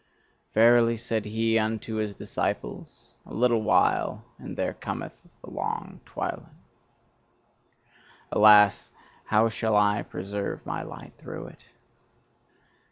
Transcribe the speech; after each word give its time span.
Verily, 0.55 0.97
said 0.97 1.25
he 1.25 1.59
unto 1.59 1.97
his 1.97 2.15
disciples, 2.15 3.13
a 3.23 3.35
little 3.35 3.61
while, 3.61 4.25
and 4.39 4.57
there 4.57 4.73
cometh 4.73 5.13
the 5.43 5.51
long 5.51 5.99
twilight. 6.05 6.41
Alas, 8.31 8.91
how 9.25 9.47
shall 9.47 9.75
I 9.75 10.01
preserve 10.01 10.65
my 10.65 10.81
light 10.81 11.13
through 11.19 11.45
it! 11.49 11.65